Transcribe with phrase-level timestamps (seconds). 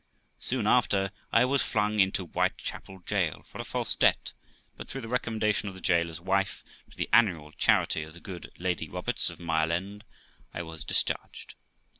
[0.39, 4.33] Soon after, I was flung into Whitechapel jail for a false debt,
[4.75, 8.51] but, through the recommendation of the jailer's wife to the annual charity of the good
[8.57, 10.03] Lady Roberts, of Mile End,
[10.55, 11.53] I was discharged.